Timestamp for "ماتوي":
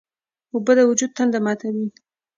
1.45-1.87